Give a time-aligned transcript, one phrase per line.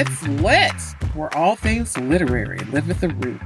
[0.00, 0.80] It's Lit,
[1.14, 3.40] where all things literary live at the root.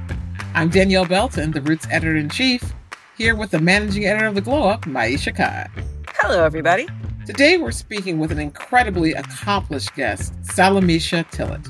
[0.53, 2.75] I'm Danielle Belton, the Root's editor in chief,
[3.17, 5.67] here with the managing editor of the Glow Up, Maiysha Kai.
[6.09, 6.87] Hello, everybody.
[7.25, 11.67] Today we're speaking with an incredibly accomplished guest, Salamishah Tillet.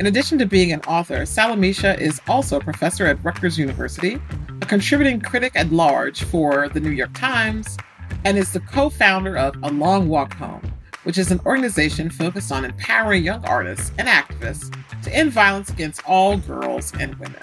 [0.00, 4.20] In addition to being an author, Salamishah is also a professor at Rutgers University,
[4.60, 7.78] a contributing critic at large for the New York Times,
[8.24, 10.74] and is the co founder of A Long Walk Home,
[11.04, 16.02] which is an organization focused on empowering young artists and activists to end violence against
[16.06, 17.40] all girls and women.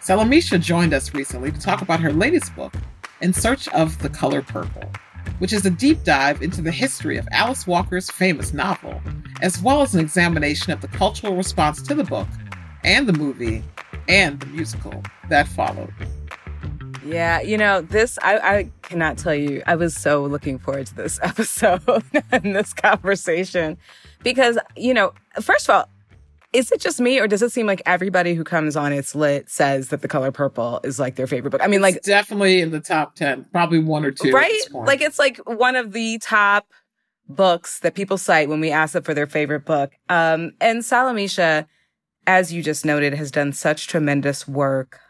[0.00, 2.74] Salamishah joined us recently to talk about her latest book,
[3.20, 4.90] In Search of the Color Purple,
[5.38, 9.00] which is a deep dive into the history of Alice Walker's famous novel,
[9.40, 12.28] as well as an examination of the cultural response to the book
[12.84, 13.62] and the movie
[14.08, 15.92] and the musical that followed.
[17.04, 20.94] Yeah, you know, this, I, I cannot tell you, I was so looking forward to
[20.94, 21.82] this episode
[22.32, 23.76] and this conversation
[24.22, 25.88] because, you know, first of all,
[26.52, 29.50] is it just me or does it seem like everybody who comes on It's Lit
[29.50, 31.60] says that The Color Purple is like their favorite book?
[31.62, 34.30] I mean, like, it's definitely in the top 10, probably one or two.
[34.30, 34.62] Right?
[34.72, 36.68] Like, it's like one of the top
[37.28, 39.92] books that people cite when we ask them for their favorite book.
[40.08, 41.66] Um, and Salamishah,
[42.26, 45.00] as you just noted, has done such tremendous work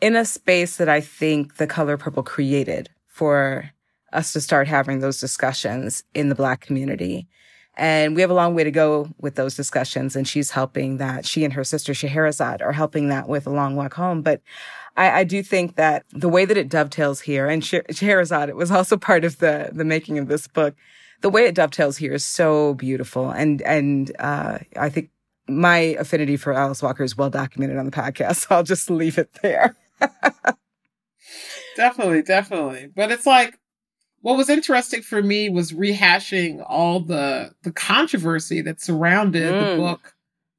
[0.00, 3.70] in a space that I think the color purple created for
[4.12, 7.28] us to start having those discussions in the black community.
[7.76, 10.16] And we have a long way to go with those discussions.
[10.16, 11.24] And she's helping that.
[11.24, 14.22] She and her sister Scheherazade are helping that with a long walk home.
[14.22, 14.42] But
[14.96, 18.70] I, I do think that the way that it dovetails here, and Scheherazade, it was
[18.70, 20.74] also part of the the making of this book.
[21.20, 25.10] The way it dovetails here is so beautiful, and and uh, I think
[25.48, 28.36] my affinity for Alice Walker is well documented on the podcast.
[28.36, 29.76] So I'll just leave it there.
[31.76, 32.88] definitely, definitely.
[32.94, 33.58] But it's like
[34.22, 39.70] what was interesting for me was rehashing all the the controversy that surrounded mm.
[39.70, 40.14] the book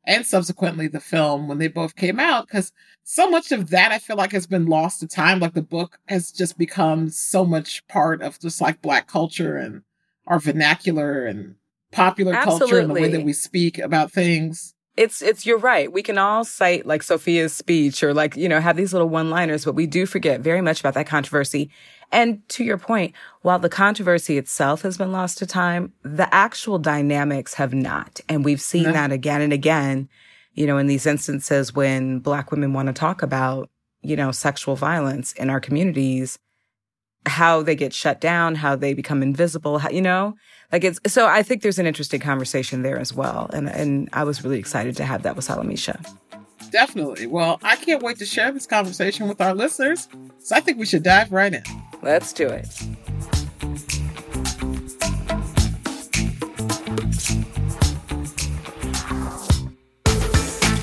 [0.06, 2.72] and subsequently the film when they both came out because
[3.04, 5.40] so much of that I feel like has been lost to time.
[5.40, 9.84] Like the book has just become so much part of just like black culture and
[10.28, 11.56] our vernacular and
[11.92, 12.60] popular Absolutely.
[12.60, 15.92] culture and the way that we speak about things it's it's you're right.
[15.92, 19.66] We can all cite like Sophia's speech or like, you know, have these little one-liners,
[19.66, 21.70] but we do forget very much about that controversy.
[22.12, 26.78] And to your point, while the controversy itself has been lost to time, the actual
[26.78, 28.20] dynamics have not.
[28.28, 30.10] And we've seen that again and again,
[30.54, 33.70] you know, in these instances when black women want to talk about,
[34.02, 36.38] you know, sexual violence in our communities,
[37.26, 40.36] how they get shut down, how they become invisible, how, you know,
[40.72, 43.50] like it's, so I think there's an interesting conversation there as well.
[43.54, 46.04] And, and I was really excited to have that with Salamishah.
[46.72, 47.28] Definitely.
[47.28, 50.08] Well, I can't wait to share this conversation with our listeners.
[50.40, 51.64] So I think we should dive right in.
[52.02, 52.66] Let's do it.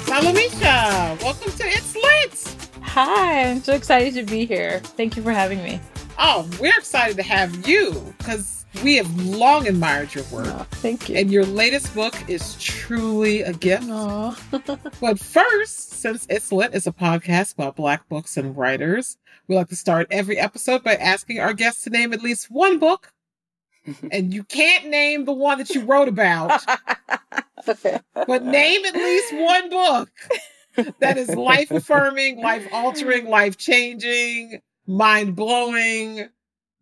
[0.05, 2.71] Salamishah, welcome to It's Lit.
[2.83, 4.81] Hi, I'm so excited to be here.
[4.81, 5.81] Thank you for having me.
[6.21, 10.47] Oh, we're excited to have you because we have long admired your work.
[10.49, 11.17] Oh, thank you.
[11.17, 13.87] And your latest book is truly a gift.
[15.01, 19.69] but first, since It's Lit is a podcast about Black books and writers, we like
[19.69, 23.13] to start every episode by asking our guests to name at least one book.
[24.11, 26.63] and you can't name the one that you wrote about,
[27.67, 30.11] but name at least one book
[30.99, 36.29] that is life affirming, life altering, life changing, mind blowing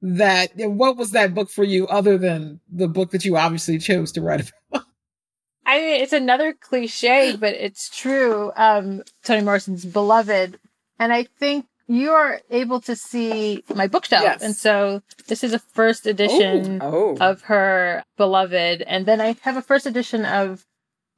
[0.01, 4.13] that what was that book for you other than the book that you obviously chose
[4.13, 4.85] to write about?
[5.67, 8.53] I mean, it's another cliche, but it's true.
[8.57, 10.61] Um, Toni Morrison's Beloved.
[10.99, 14.23] And I think you are able to see my bookshelf.
[14.23, 14.43] Yes.
[14.43, 17.17] And so this is a first edition oh.
[17.21, 18.83] of her Beloved.
[18.83, 20.65] And then I have a first edition of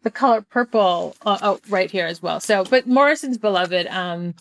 [0.03, 2.41] The Color Purple uh, oh, right here as well.
[2.41, 4.35] So, but Morrison's Beloved, um,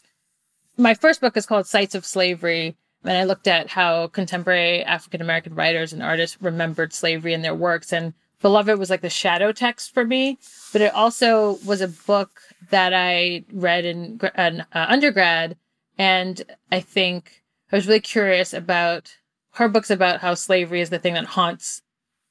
[0.78, 5.22] my first book is called Sites of Slavery and I looked at how contemporary African
[5.22, 7.94] American writers and artists remembered slavery in their works.
[7.94, 10.38] And Beloved was like the shadow text for me,
[10.74, 15.58] but it also was a book that I read in, in uh, undergrad.
[15.98, 16.42] And
[16.72, 19.16] I think I was really curious about
[19.54, 21.82] her books about how slavery is the thing that haunts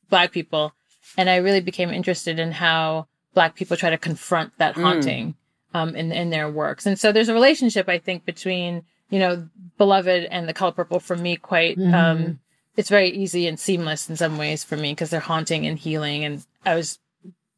[0.09, 0.73] Black people.
[1.17, 4.83] And I really became interested in how Black people try to confront that mm.
[4.83, 5.35] haunting mm.
[5.77, 6.87] Um, in, in their works.
[6.87, 11.01] And so there's a relationship, I think, between you know, Beloved and The Color Purple
[11.01, 11.95] for me quite mm-hmm.
[11.95, 12.41] um
[12.77, 16.25] it's very easy and seamless in some ways for me because they're haunting and healing
[16.25, 16.99] and I was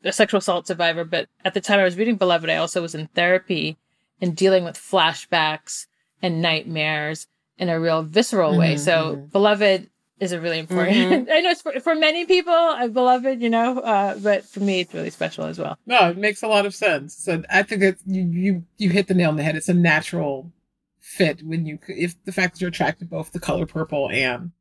[0.05, 2.95] a sexual assault survivor, but at the time I was reading Beloved, I also was
[2.95, 3.77] in therapy
[4.21, 5.87] and dealing with flashbacks
[6.23, 7.27] and nightmares
[7.57, 8.61] in a real visceral mm-hmm.
[8.61, 8.77] way.
[8.77, 9.25] So mm-hmm.
[9.27, 10.97] Beloved is a really important.
[10.97, 11.31] Mm-hmm.
[11.33, 14.95] I know for, for many people, a beloved, you know, uh, but for me, it's
[14.95, 15.79] really special as well.
[15.87, 17.17] No, it makes a lot of sense.
[17.17, 19.57] So I think that you, you you hit the nail on the head.
[19.57, 20.53] It's a natural
[21.01, 24.53] fit when you if the fact that you're attracted to both the color purple and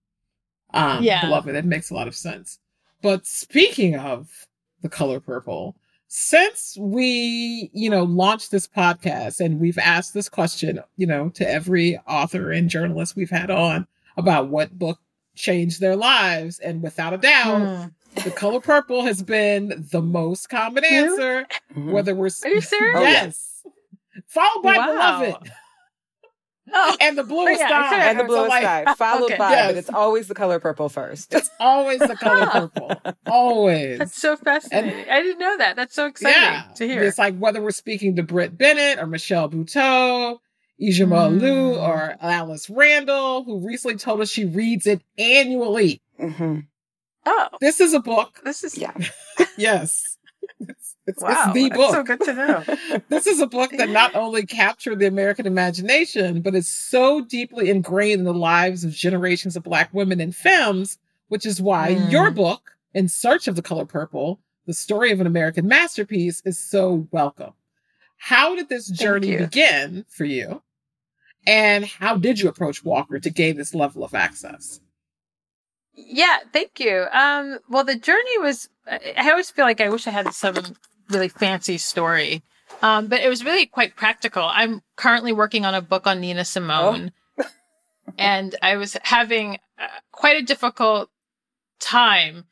[0.73, 1.21] um, yeah.
[1.21, 2.59] beloved, it makes a lot of sense.
[3.01, 4.47] But speaking of
[4.81, 5.75] the color purple,
[6.07, 11.49] since we, you know, launched this podcast and we've asked this question, you know, to
[11.49, 14.99] every author and journalist we've had on about what book
[15.37, 18.23] changed their lives, and without a doubt, mm.
[18.23, 21.45] the color purple has been the most common answer.
[21.71, 21.91] Mm-hmm.
[21.91, 23.01] Whether we're are you serious?
[23.01, 23.63] Yes,
[24.27, 25.19] followed by wow.
[25.19, 25.51] beloved.
[26.73, 26.97] Oh.
[26.99, 28.09] And the blue oh, yeah, sky.
[28.09, 28.93] And the blue so, like, sky.
[28.97, 29.37] Followed okay.
[29.37, 29.67] by, yes.
[29.67, 31.33] but it's always the color purple first.
[31.33, 32.91] It's always the color purple.
[33.25, 33.99] always.
[33.99, 34.99] That's so fascinating.
[34.99, 35.77] And, I didn't know that.
[35.77, 37.03] That's so exciting yeah, to hear.
[37.03, 40.39] It's like whether we're speaking to Brit Bennett or Michelle Buteau,
[40.81, 41.41] Ijeoma mm.
[41.41, 46.01] Oluo or Alice Randall, who recently told us she reads it annually.
[46.19, 46.59] Mm-hmm.
[47.25, 47.47] Oh.
[47.59, 48.39] This is a book.
[48.43, 48.93] This is, yeah.
[49.57, 50.17] yes.
[51.07, 51.91] It's, wow, it's the book.
[51.91, 52.63] so good to know.
[53.09, 57.69] this is a book that not only captured the American imagination, but is so deeply
[57.69, 60.97] ingrained in the lives of generations of Black women and femmes,
[61.29, 62.11] which is why mm.
[62.11, 66.59] your book, In Search of the Color Purple, the story of an American masterpiece, is
[66.59, 67.53] so welcome.
[68.17, 70.61] How did this journey begin for you?
[71.47, 74.81] And how did you approach Walker to gain this level of access?
[75.95, 77.05] Yeah, thank you.
[77.11, 80.75] Um, well, the journey was, I always feel like I wish I had some
[81.09, 82.43] really fancy story.
[82.81, 84.43] Um, but it was really quite practical.
[84.43, 87.13] I'm currently working on a book on Nina Simone.
[87.39, 87.45] Oh.
[88.17, 91.09] and I was having uh, quite a difficult
[91.79, 92.43] time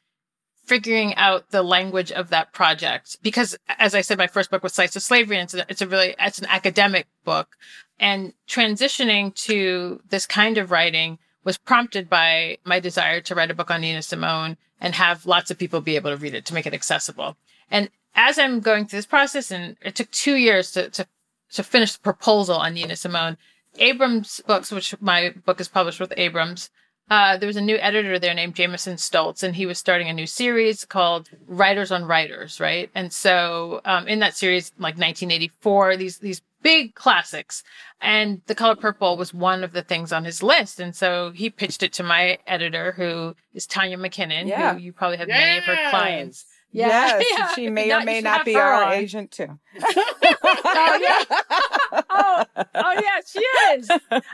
[0.66, 3.18] figuring out the language of that project.
[3.22, 5.82] Because as i said my first book was Sites of Slavery and it's a, it's
[5.82, 7.58] a really it's an academic book.
[8.00, 13.56] And transitioning to this kind of writing was prompted by my desire to write a
[13.56, 16.54] book on nina simone and have lots of people be able to read it to
[16.54, 17.38] make it accessible.
[17.72, 21.06] And as i'm going through this process and it took two years to, to,
[21.52, 23.38] to finish the proposal on nina simone
[23.78, 26.70] abrams books which my book is published with abrams
[27.10, 30.13] uh, there was a new editor there named Jamison Stoltz, and he was starting a
[30.13, 32.90] new series called Writers on Writers, right?
[32.96, 37.63] And so, um, in that series, like 1984, these these big classics,
[38.02, 40.80] and The Color Purple was one of the things on his list.
[40.80, 44.74] And so he pitched it to my editor, who is Tanya McKinnon, yeah.
[44.74, 45.40] who you probably have yes.
[45.40, 46.46] many of her clients.
[46.72, 46.88] Yeah.
[46.88, 47.48] Yes, yeah.
[47.54, 48.94] she may or may not be our on.
[48.94, 49.60] agent too.
[50.44, 52.04] oh yeah.
[52.10, 52.44] Oh,
[52.75, 53.89] oh yeah, she is.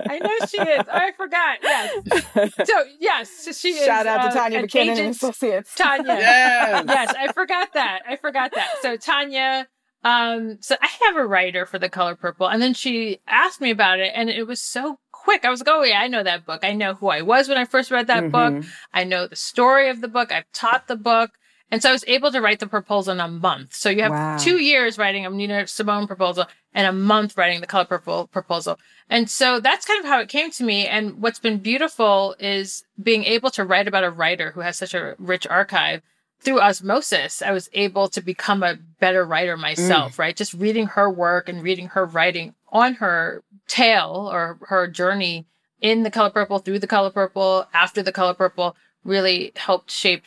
[0.08, 0.84] I know she is.
[0.88, 1.60] Oh, I forgot.
[1.62, 2.68] Yes.
[2.68, 3.86] So yes, she is.
[3.86, 5.74] Shout out to uh, Tanya McKinnon and Associates.
[5.76, 6.14] Tanya.
[6.14, 6.86] Yes.
[6.88, 8.02] yes, I forgot that.
[8.08, 8.76] I forgot that.
[8.82, 9.68] So Tanya.
[10.04, 13.70] Um, so I have a writer for the color purple, and then she asked me
[13.70, 15.46] about it, and it was so quick.
[15.46, 16.64] I was like, oh yeah, I know that book.
[16.64, 18.60] I know who I was when I first read that mm-hmm.
[18.60, 18.66] book.
[18.94, 20.32] I know the story of the book.
[20.32, 21.32] I've taught the book.
[21.72, 23.74] And so I was able to write the proposal in a month.
[23.74, 24.38] So you have wow.
[24.38, 28.78] two years writing a Nina Simone proposal and a month writing the color purple proposal.
[29.10, 30.86] And so that's kind of how it came to me.
[30.86, 34.94] And what's been beautiful is being able to write about a writer who has such
[34.94, 36.02] a rich archive
[36.42, 37.42] through osmosis.
[37.42, 40.20] I was able to become a better writer myself, mm.
[40.20, 40.36] right?
[40.36, 45.46] Just reading her work and reading her writing on her tale or her journey
[45.80, 50.26] in the color purple, through the color purple, after the color purple really helped shape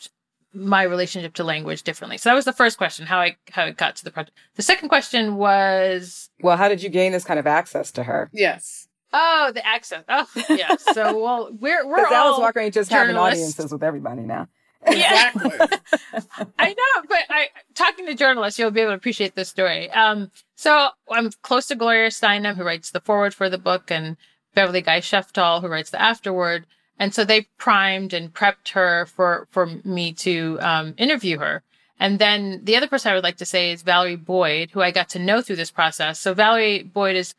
[0.55, 2.19] my relationship to language differently.
[2.19, 4.37] So that was the first question, how I how it got to the project.
[4.55, 8.31] The second question was Well, how did you gain this kind of access to her?
[8.33, 8.89] Yes.
[9.13, 10.05] Oh, the access.
[10.09, 10.77] Oh, yeah.
[10.77, 14.49] So well, we're we're all Alice Walker ain't just having audiences with everybody now.
[14.87, 15.51] Exactly.
[16.59, 19.91] I know, but I talking to journalists, you'll be able to appreciate this story.
[19.91, 24.19] Um, so I'm close to Gloria Steinem, who writes the foreword for the book, and
[24.55, 26.67] Beverly Guy Sheftall, who writes the afterword.
[26.99, 31.63] And so they primed and prepped her for, for me to um, interview her.
[31.99, 34.91] And then the other person I would like to say is Valerie Boyd, who I
[34.91, 36.19] got to know through this process.
[36.19, 37.35] So Valerie Boyd is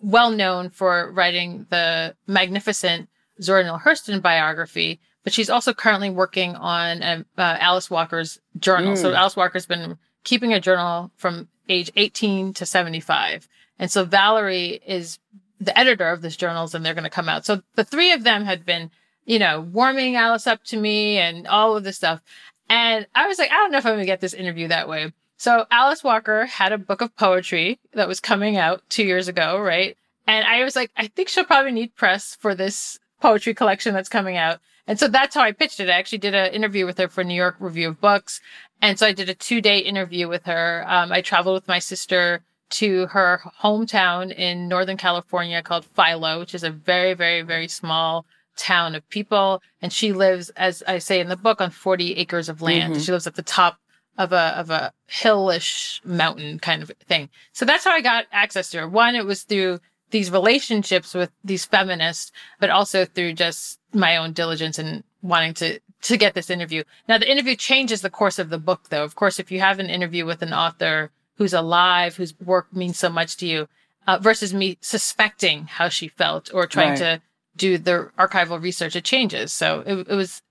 [0.00, 3.08] well known for writing the magnificent
[3.40, 8.94] Zora Neale Hurston biography, but she's also currently working on uh, uh, Alice Walker's journal.
[8.94, 8.98] Mm.
[8.98, 13.48] So Alice Walker's been keeping a journal from age 18 to 75.
[13.78, 15.18] And so Valerie is
[15.64, 17.44] the editor of this journals and they're going to come out.
[17.44, 18.90] So the three of them had been,
[19.24, 22.20] you know, warming Alice up to me and all of this stuff.
[22.68, 24.88] And I was like, I don't know if I'm going to get this interview that
[24.88, 25.12] way.
[25.36, 29.58] So Alice Walker had a book of poetry that was coming out two years ago,
[29.58, 29.96] right?
[30.26, 34.08] And I was like, I think she'll probably need press for this poetry collection that's
[34.08, 34.60] coming out.
[34.86, 35.88] And so that's how I pitched it.
[35.88, 38.40] I actually did an interview with her for New York Review of Books.
[38.80, 40.84] And so I did a two day interview with her.
[40.88, 42.42] Um, I traveled with my sister
[42.72, 48.24] to her hometown in Northern California called Philo, which is a very, very, very small
[48.56, 49.62] town of people.
[49.80, 52.94] And she lives, as I say in the book, on 40 acres of land.
[52.94, 53.02] Mm-hmm.
[53.02, 53.78] She lives at the top
[54.18, 57.28] of a, of a hillish mountain kind of thing.
[57.52, 58.88] So that's how I got access to her.
[58.88, 64.32] One, it was through these relationships with these feminists, but also through just my own
[64.32, 66.82] diligence and wanting to to get this interview.
[67.08, 69.04] Now the interview changes the course of the book though.
[69.04, 72.98] Of course, if you have an interview with an author who's alive, whose work means
[72.98, 73.68] so much to you,
[74.06, 76.98] uh, versus me suspecting how she felt or trying right.
[76.98, 77.22] to
[77.56, 79.52] do the archival research, it changes.
[79.52, 80.42] So it, it was,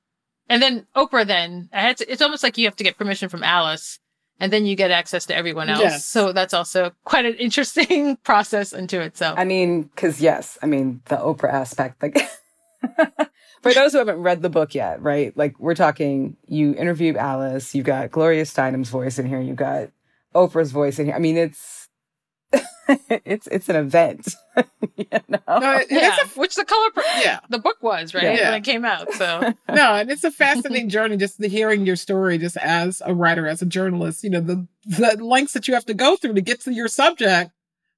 [0.48, 1.26] and then Oprah.
[1.26, 4.00] Then I had to, it's almost like you have to get permission from Alice,
[4.40, 5.82] and then you get access to everyone else.
[5.82, 6.06] Yes.
[6.06, 9.38] So that's also quite an interesting process unto itself.
[9.38, 12.18] I mean, because yes, I mean the Oprah aspect, like.
[13.62, 15.38] For those who haven't read the book yet, right?
[15.38, 19.90] Like we're talking, you interviewed Alice, you've got Gloria Steinem's voice in here, you've got
[20.34, 21.16] Oprah's voice in here.
[21.16, 21.90] I mean, it's
[23.26, 24.36] it's it's an event.
[24.98, 25.40] you know?
[25.48, 28.52] No, it, yeah, a, which the color, yeah, the book was right yeah.
[28.52, 29.12] when it came out.
[29.14, 33.14] So no, and it's a fascinating journey just the hearing your story, just as a
[33.14, 34.24] writer, as a journalist.
[34.24, 36.88] You know the the lengths that you have to go through to get to your
[36.88, 37.52] subject,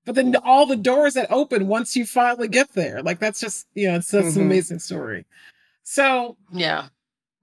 [0.06, 3.02] but then all the doors that open once you finally get there.
[3.02, 4.40] Like that's just you know it's that's mm-hmm.
[4.40, 5.26] an amazing story.
[5.84, 6.88] So yeah,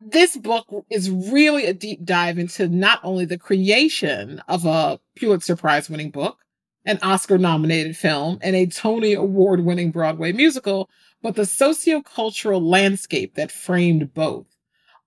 [0.01, 5.57] this book is really a deep dive into not only the creation of a Pulitzer
[5.57, 6.39] Prize winning book
[6.87, 10.89] an Oscar nominated film, and a Tony Award winning Broadway musical,
[11.23, 14.47] but the sociocultural landscape that framed both.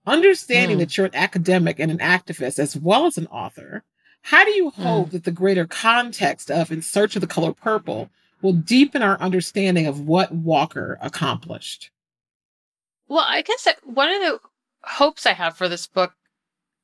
[0.06, 0.80] Understanding mm.
[0.82, 3.84] that you're an academic and an activist as well as an author,
[4.22, 5.12] how do you hope mm.
[5.12, 8.10] that the greater context of In Search of the Color Purple
[8.42, 11.90] will deepen our understanding of what Walker accomplished?
[13.08, 14.40] Well, I guess that one of the
[14.84, 16.14] hopes I have for this book,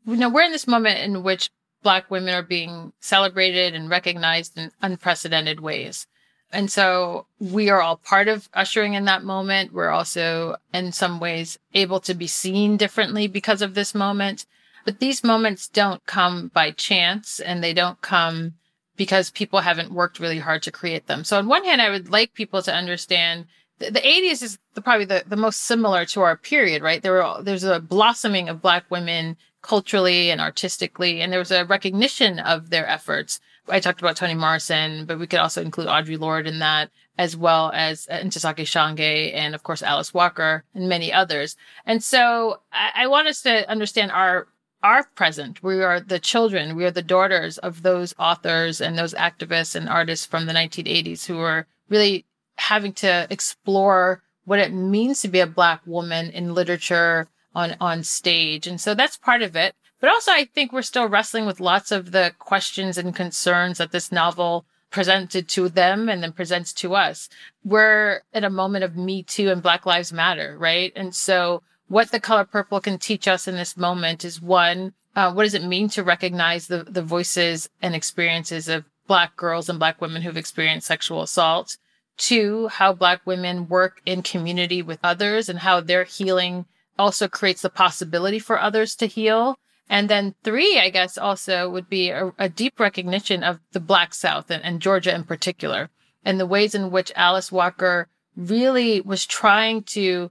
[0.06, 1.50] you know, we're in this moment in which
[1.82, 6.08] Black women are being celebrated and recognized in unprecedented ways.
[6.52, 9.72] And so we are all part of ushering in that moment.
[9.72, 14.46] We're also in some ways able to be seen differently because of this moment.
[14.84, 18.56] But these moments don't come by chance and they don't come
[18.98, 21.24] because people haven't worked really hard to create them.
[21.24, 23.46] So on one hand, I would like people to understand
[23.80, 27.02] the, the 80s is the, probably the, the most similar to our period, right?
[27.02, 31.22] There were, there's a blossoming of black women culturally and artistically.
[31.22, 33.40] And there was a recognition of their efforts.
[33.68, 37.36] I talked about Toni Morrison, but we could also include Audre Lorde in that, as
[37.36, 41.56] well as uh, Ntozake Shange and of course Alice Walker and many others.
[41.86, 44.48] And so I, I want us to understand our
[44.82, 45.62] our present.
[45.62, 46.78] We are the children.
[46.78, 51.26] We are the daughters of those authors and those activists and artists from the 1980s
[51.26, 52.26] who were really
[52.60, 58.04] having to explore what it means to be a black woman in literature, on on
[58.04, 58.68] stage.
[58.68, 59.74] And so that's part of it.
[60.00, 63.92] But also I think we're still wrestling with lots of the questions and concerns that
[63.92, 67.30] this novel presented to them and then presents to us.
[67.64, 70.92] We're at a moment of Me Too and Black Lives Matter, right?
[70.96, 75.32] And so what the color purple can teach us in this moment is one, uh,
[75.32, 79.80] what does it mean to recognize the, the voices and experiences of Black girls and
[79.80, 81.78] Black women who've experienced sexual assault?
[82.20, 86.66] Two, how Black women work in community with others and how they're healing
[87.00, 89.58] also creates the possibility for others to heal.
[89.90, 94.14] And then three, I guess, also would be a, a deep recognition of the Black
[94.14, 95.90] South and, and Georgia in particular,
[96.24, 100.30] and the ways in which Alice Walker really was trying to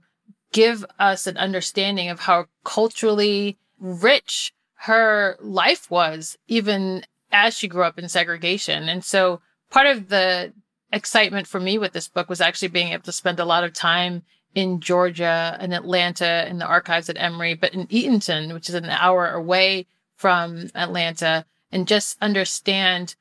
[0.53, 7.83] give us an understanding of how culturally rich her life was, even as she grew
[7.83, 8.87] up in segregation.
[8.87, 10.53] And so part of the
[10.91, 13.73] excitement for me with this book was actually being able to spend a lot of
[13.73, 14.23] time
[14.55, 18.85] in Georgia and Atlanta in the archives at Emory, but in Eatonton, which is an
[18.85, 23.15] hour away from Atlanta, and just understand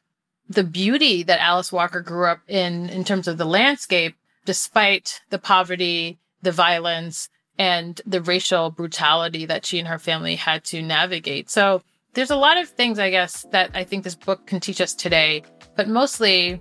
[0.49, 5.39] the beauty that Alice Walker grew up in, in terms of the landscape, despite the
[5.39, 11.51] poverty, the violence, and the racial brutality that she and her family had to navigate.
[11.51, 11.83] So
[12.15, 14.95] there's a lot of things, I guess, that I think this book can teach us
[14.95, 15.43] today,
[15.77, 16.61] but mostly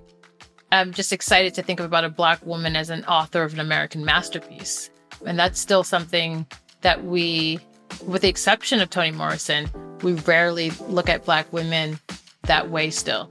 [0.70, 4.04] I'm just excited to think about a Black woman as an author of an American
[4.04, 4.90] masterpiece.
[5.24, 6.46] And that's still something
[6.82, 7.58] that we,
[8.06, 9.70] with the exception of Toni Morrison,
[10.02, 11.98] we rarely look at Black women
[12.42, 13.30] that way still.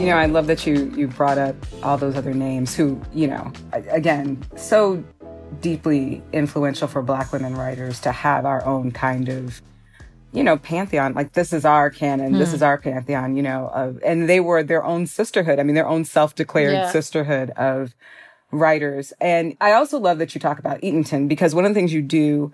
[0.00, 3.26] You know, I love that you you brought up all those other names who, you
[3.26, 3.52] know,
[3.90, 5.04] again, so
[5.60, 9.60] deeply influential for black women writers to have our own kind of
[10.32, 12.54] you know pantheon like this is our canon this hmm.
[12.54, 15.88] is our pantheon you know of, and they were their own sisterhood i mean their
[15.88, 16.90] own self-declared yeah.
[16.90, 17.94] sisterhood of
[18.52, 21.92] writers and i also love that you talk about eatonton because one of the things
[21.92, 22.50] you do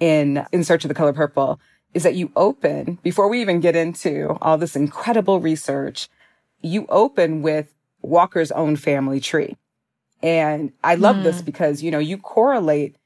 [0.00, 1.60] in in search of the color purple
[1.94, 6.08] is that you open before we even get into all this incredible research
[6.62, 9.56] you open with walker's own family tree
[10.22, 11.22] and i love mm.
[11.24, 12.96] this because you know you correlate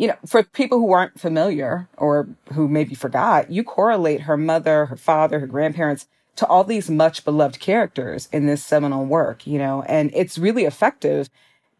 [0.00, 4.86] you know, for people who aren't familiar or who maybe forgot, you correlate her mother,
[4.86, 9.58] her father, her grandparents to all these much beloved characters in this seminal work, you
[9.58, 11.28] know, and it's really effective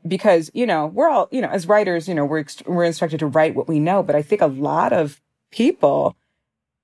[0.07, 3.27] because, you know, we're all, you know, as writers, you know, we're, we're instructed to
[3.27, 5.19] write what we know, but I think a lot of
[5.51, 6.15] people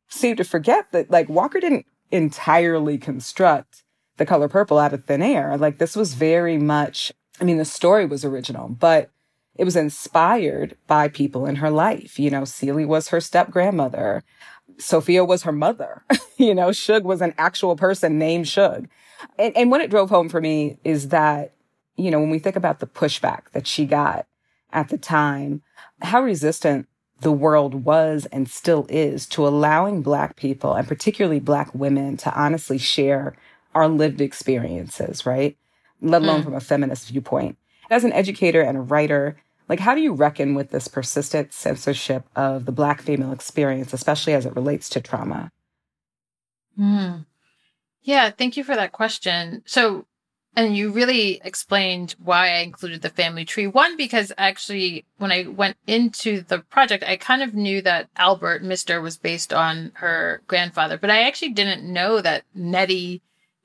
[0.09, 3.85] seem to forget that like Walker didn't entirely construct
[4.17, 5.57] the color purple out of thin air.
[5.57, 9.11] Like this was very much, I mean, the story was original, but
[9.57, 12.19] it was inspired by people in her life.
[12.19, 14.23] You know, Celie was her step grandmother.
[14.79, 16.05] Sophia was her mother.
[16.37, 18.89] you know, Shug was an actual person named Shug.
[19.39, 21.55] And, and what it drove home for me is that,
[21.97, 24.27] you know, when we think about the pushback that she got
[24.73, 25.63] at the time,
[26.03, 26.87] how resistant
[27.21, 32.35] the world was and still is to allowing Black people and particularly Black women to
[32.39, 33.35] honestly share
[33.77, 35.57] our lived experiences, right?
[36.01, 36.45] Let alone mm.
[36.45, 37.59] from a feminist viewpoint.
[37.91, 39.37] As an educator and a writer,
[39.69, 44.33] like, how do you reckon with this persistent censorship of the Black female experience, especially
[44.33, 45.51] as it relates to trauma?
[46.77, 47.27] Hmm.
[48.03, 49.63] Yeah, thank you for that question.
[49.67, 50.07] So,
[50.55, 53.67] and you really explained why I included the family tree.
[53.67, 58.63] One, because actually, when I went into the project, I kind of knew that Albert
[58.63, 63.23] Mister was based on her grandfather, but I actually didn't know that Nettie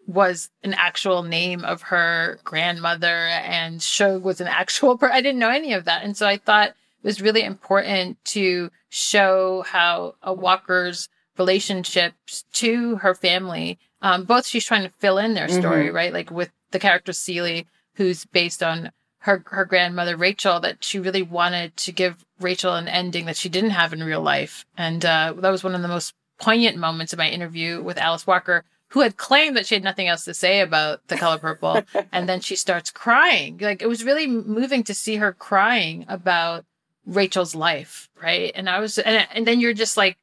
[0.07, 5.39] was an actual name of her grandmother and Shug was an actual per- I didn't
[5.39, 6.03] know any of that.
[6.03, 12.97] And so I thought it was really important to show how a Walker's relationships to
[12.97, 15.95] her family, um, both she's trying to fill in their story, mm-hmm.
[15.95, 16.13] right?
[16.13, 21.21] Like with the character Celie, who's based on her her grandmother Rachel, that she really
[21.21, 24.65] wanted to give Rachel an ending that she didn't have in real life.
[24.77, 28.25] And uh, that was one of the most poignant moments of my interview with Alice
[28.25, 31.81] Walker who had claimed that she had nothing else to say about the color purple.
[32.11, 33.57] and then she starts crying.
[33.59, 36.65] Like it was really moving to see her crying about
[37.05, 38.09] Rachel's life.
[38.21, 38.51] Right.
[38.53, 40.17] And I was, and, and then you're just like,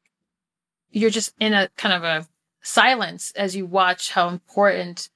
[0.91, 2.27] you're just in a kind of a
[2.61, 5.09] silence as you watch how important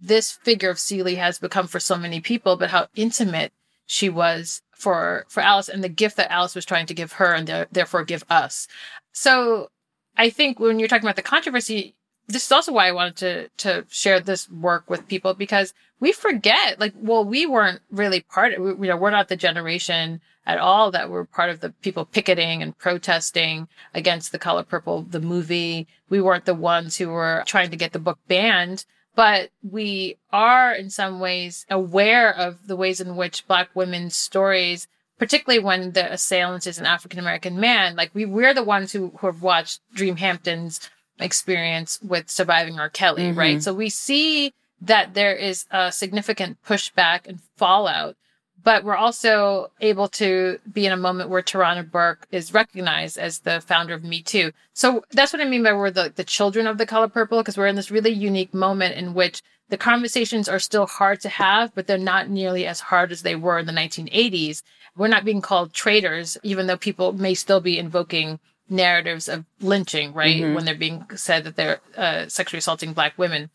[0.00, 3.52] this figure of Celie has become for so many people, but how intimate
[3.86, 7.34] she was for for Alice and the gift that Alice was trying to give her
[7.34, 8.66] and therefore give us.
[9.12, 9.70] So
[10.16, 11.94] I think when you're talking about the controversy,
[12.32, 16.12] this is also why I wanted to to share this work with people because we
[16.12, 20.58] forget like well we weren't really part of you know we're not the generation at
[20.58, 25.20] all that were part of the people picketing and protesting against the color purple the
[25.20, 25.86] movie.
[26.08, 30.72] We weren't the ones who were trying to get the book banned but we are
[30.72, 36.12] in some ways aware of the ways in which black women's stories particularly when the
[36.12, 39.80] assailant is an African American man like we we're the ones who, who have watched
[39.94, 42.88] Dream Hampton's experience with surviving R.
[42.88, 43.38] Kelly, mm-hmm.
[43.38, 43.62] right?
[43.62, 48.16] So we see that there is a significant pushback and fallout,
[48.64, 53.40] but we're also able to be in a moment where Tarana Burke is recognized as
[53.40, 54.52] the founder of Me Too.
[54.72, 57.56] So that's what I mean by we're the, the children of the color purple, because
[57.56, 61.74] we're in this really unique moment in which the conversations are still hard to have,
[61.74, 64.62] but they're not nearly as hard as they were in the 1980s.
[64.96, 68.38] We're not being called traitors, even though people may still be invoking
[68.72, 70.36] narratives of lynching, right?
[70.36, 70.54] Mm-hmm.
[70.54, 73.50] When they're being said that they're uh, sexually assaulting black women.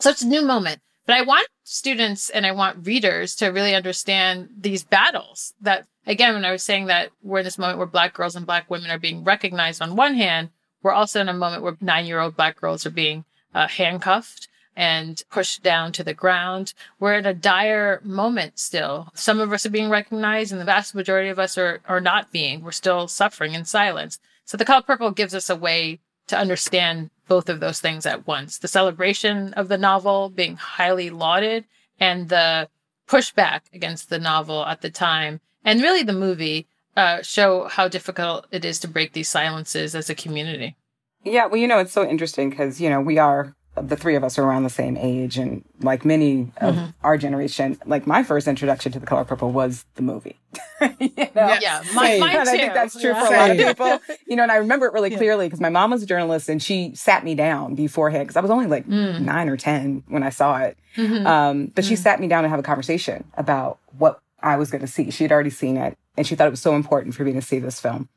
[0.00, 0.80] So it's a new moment.
[1.06, 6.34] But I want students and I want readers to really understand these battles that, again,
[6.34, 8.90] when I was saying that we're in this moment where black girls and black women
[8.90, 10.50] are being recognized on one hand,
[10.82, 14.48] we're also in a moment where nine year old black girls are being uh, handcuffed
[14.76, 16.72] and pushed down to the ground.
[17.00, 19.08] We're in a dire moment still.
[19.14, 22.30] Some of us are being recognized and the vast majority of us are, are not
[22.30, 22.62] being.
[22.62, 24.20] We're still suffering in silence.
[24.48, 28.26] So the color purple gives us a way to understand both of those things at
[28.26, 28.56] once.
[28.56, 31.66] The celebration of the novel being highly lauded
[32.00, 32.70] and the
[33.06, 38.46] pushback against the novel at the time and really the movie uh, show how difficult
[38.50, 40.76] it is to break these silences as a community.
[41.24, 44.24] Yeah, well, you know, it's so interesting because, you know, we are the three of
[44.24, 46.86] us are around the same age and like many of mm-hmm.
[47.02, 50.38] our generation like my first introduction to the color purple was the movie
[50.98, 51.56] you know?
[51.60, 52.38] yeah my, mine too.
[52.38, 53.26] i think that's true yeah.
[53.26, 55.16] for a lot of people you know and i remember it really yeah.
[55.16, 58.40] clearly because my mom was a journalist and she sat me down beforehand because i
[58.40, 59.20] was only like mm.
[59.20, 61.26] nine or ten when i saw it mm-hmm.
[61.26, 61.88] um, but mm.
[61.88, 65.10] she sat me down to have a conversation about what i was going to see
[65.10, 67.42] she had already seen it and she thought it was so important for me to
[67.42, 68.08] see this film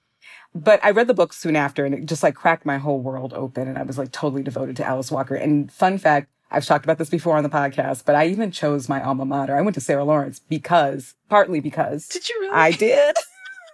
[0.54, 3.34] but I read the book soon after and it just like cracked my whole world
[3.34, 3.68] open.
[3.68, 5.36] And I was like totally devoted to Alice Walker.
[5.36, 8.90] And fun fact, I've talked about this before on the podcast, but I even chose
[8.90, 9.56] my alma mater.
[9.56, 12.08] I went to Sarah Lawrence because, partly because.
[12.08, 12.54] Did you really?
[12.54, 13.16] I did.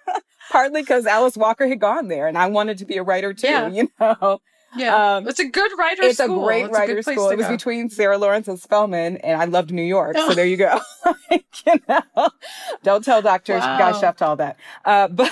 [0.51, 3.47] partly because Alice Walker had gone there and I wanted to be a writer too,
[3.47, 3.67] yeah.
[3.67, 4.41] you know?
[4.75, 5.15] Yeah.
[5.15, 6.43] Um, it's a good writer it's school.
[6.43, 7.29] a great it's writer school.
[7.29, 10.15] It was between Sarah Lawrence and Spelman, and I loved New York.
[10.15, 10.79] So there you go.
[11.31, 12.29] you know?
[12.83, 13.57] Don't tell Dr.
[13.57, 13.77] Wow.
[13.77, 14.57] Guy Sheftall that.
[14.85, 15.31] Uh, but.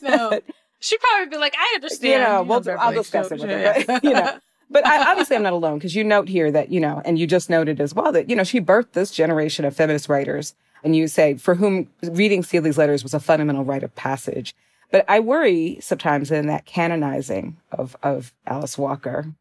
[0.00, 0.40] No.
[0.82, 2.12] She'd probably be like, I understand.
[2.12, 3.84] You know, we'll, I'll discuss it with her.
[3.86, 4.38] But, you know,
[4.70, 7.26] but I, obviously I'm not alone because you note here that, you know, and you
[7.26, 10.54] just noted as well that, you know, she birthed this generation of feminist writers.
[10.82, 14.56] And you say, for whom reading Celie's letters was a fundamental rite of passage.
[14.90, 19.32] But I worry sometimes in that canonizing of, of Alice Walker.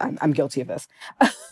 [0.00, 0.88] I'm, I'm guilty of this,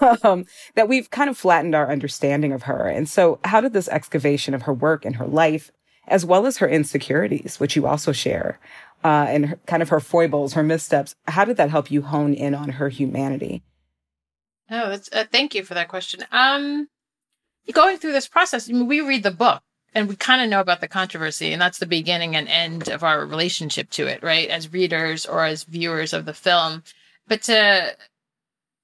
[0.25, 2.89] um, that we've kind of flattened our understanding of her.
[2.89, 5.71] And so how did this excavation of her work and her life,
[6.09, 8.59] as well as her insecurities, which you also share,
[9.05, 11.15] uh, and her, kind of her foibles, her missteps.
[11.27, 13.63] How did that help you hone in on her humanity?
[14.71, 16.25] Oh, uh, thank you for that question.
[16.31, 16.89] Um,
[17.73, 19.63] going through this process, I mean, we read the book
[19.95, 23.03] and we kind of know about the controversy, and that's the beginning and end of
[23.03, 24.49] our relationship to it, right?
[24.49, 26.83] As readers or as viewers of the film.
[27.27, 27.97] But to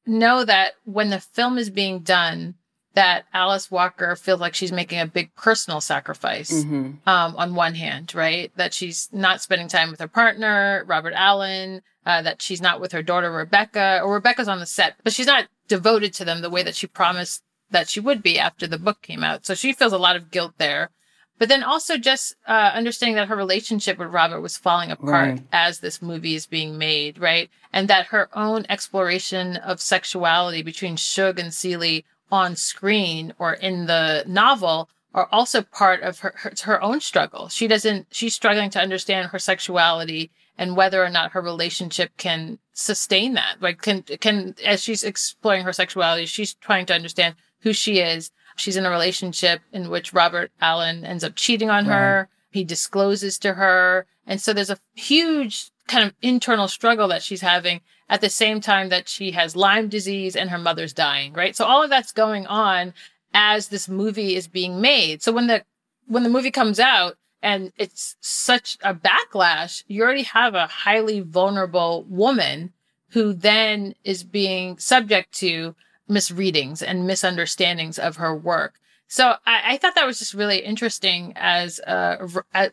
[0.06, 2.54] know that when the film is being done,
[2.94, 6.92] that Alice Walker feels like she's making a big personal sacrifice mm-hmm.
[7.08, 8.52] um, on one hand, right?
[8.56, 12.92] That she's not spending time with her partner, Robert Allen, uh, that she's not with
[12.92, 16.50] her daughter, Rebecca, or Rebecca's on the set, but she's not devoted to them the
[16.50, 19.44] way that she promised that she would be after the book came out.
[19.44, 20.90] So she feels a lot of guilt there.
[21.36, 25.42] But then also just uh, understanding that her relationship with Robert was falling apart right.
[25.52, 27.50] as this movie is being made, right?
[27.72, 33.86] And that her own exploration of sexuality between Shug and Celie on screen or in
[33.86, 37.48] the novel are also part of her, her, her own struggle.
[37.48, 42.58] She doesn't, she's struggling to understand her sexuality and whether or not her relationship can
[42.72, 43.56] sustain that.
[43.60, 48.30] Like, can, can, as she's exploring her sexuality, she's trying to understand who she is.
[48.56, 52.28] She's in a relationship in which Robert Allen ends up cheating on her.
[52.50, 54.06] He discloses to her.
[54.26, 58.60] And so there's a huge kind of internal struggle that she's having at the same
[58.60, 61.56] time that she has Lyme disease and her mother's dying, right?
[61.56, 62.94] So all of that's going on
[63.32, 65.22] as this movie is being made.
[65.22, 65.64] So when the
[66.06, 71.20] when the movie comes out and it's such a backlash, you already have a highly
[71.20, 72.72] vulnerable woman
[73.10, 75.74] who then is being subject to
[76.08, 78.74] misreadings and misunderstandings of her work.
[79.08, 82.26] So I, I thought that was just really interesting as uh,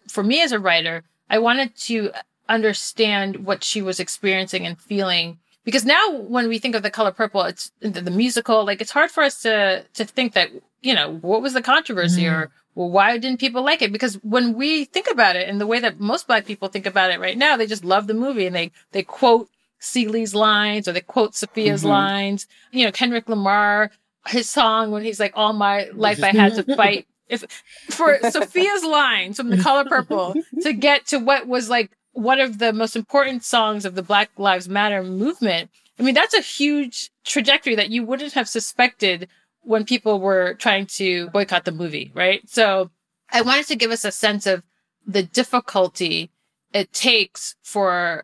[0.07, 1.03] for me as a writer.
[1.29, 2.11] I wanted to
[2.51, 7.11] understand what she was experiencing and feeling because now when we think of the color
[7.11, 10.49] purple it's the, the musical like it's hard for us to to think that
[10.81, 12.31] you know what was the controversy mm.
[12.31, 15.67] or well why didn't people like it because when we think about it in the
[15.67, 18.45] way that most black people think about it right now they just love the movie
[18.45, 21.89] and they they quote Celie's lines or they quote Sophia's mm-hmm.
[21.89, 23.91] lines you know Kendrick Lamar
[24.27, 27.43] his song when he's like all my life I had to fight if
[27.89, 32.59] for Sophia's lines from the color purple to get to what was like one of
[32.59, 35.69] the most important songs of the Black Lives Matter movement.
[35.99, 39.27] I mean, that's a huge trajectory that you wouldn't have suspected
[39.61, 42.47] when people were trying to boycott the movie, right?
[42.49, 42.89] So
[43.31, 44.63] I wanted to give us a sense of
[45.05, 46.31] the difficulty
[46.73, 48.23] it takes for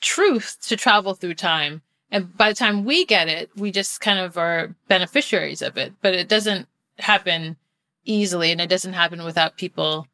[0.00, 1.82] truth to travel through time.
[2.10, 5.92] And by the time we get it, we just kind of are beneficiaries of it,
[6.00, 7.56] but it doesn't happen
[8.04, 10.06] easily and it doesn't happen without people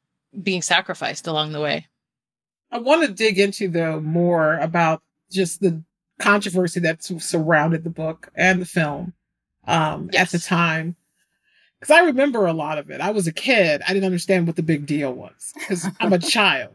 [0.43, 1.87] being sacrificed along the way.
[2.75, 5.83] I want to dig into though more about just the
[6.19, 9.15] controversy that surrounded the book and the film
[9.67, 10.35] um, yes.
[10.35, 10.97] at the time.
[11.79, 13.01] Because I remember a lot of it.
[13.01, 13.83] I was a kid.
[13.87, 16.75] I didn't understand what the big deal was because I'm a child.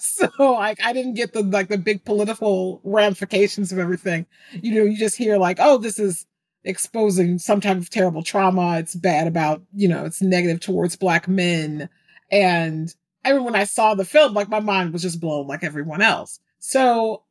[0.00, 4.26] So like I didn't get the like the big political ramifications of everything.
[4.52, 6.26] You know, you just hear like, oh, this is
[6.64, 8.78] exposing some type of terrible trauma.
[8.78, 11.88] It's bad about, you know, it's negative towards black men.
[12.32, 15.62] And I mean, when I saw the film, like my mind was just blown like
[15.62, 16.40] everyone else.
[16.58, 17.22] So,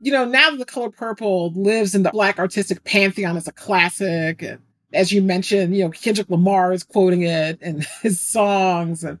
[0.00, 3.52] you know, now that The Color Purple lives in the black artistic pantheon as a
[3.52, 4.58] classic, and
[4.92, 9.18] as you mentioned, you know, Kendrick Lamar is quoting it and his songs and,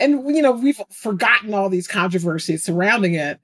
[0.00, 3.38] and, you know, we've forgotten all these controversies surrounding it.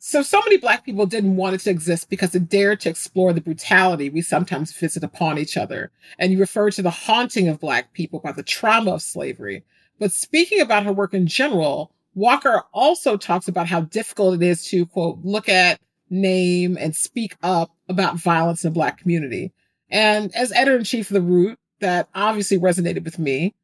[0.00, 3.32] So, so many Black people didn't want it to exist because it dared to explore
[3.32, 5.90] the brutality we sometimes visit upon each other.
[6.20, 9.64] And you refer to the haunting of Black people by the trauma of slavery.
[9.98, 14.64] But speaking about her work in general, Walker also talks about how difficult it is
[14.66, 15.80] to, quote, look at,
[16.10, 19.52] name, and speak up about violence in the Black community.
[19.90, 23.54] And as editor in chief of The Root, that obviously resonated with me.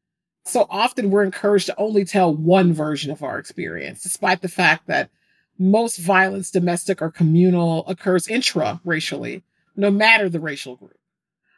[0.45, 4.87] So often we're encouraged to only tell one version of our experience, despite the fact
[4.87, 5.09] that
[5.57, 9.43] most violence, domestic or communal, occurs intra-racially,
[9.75, 10.97] no matter the racial group.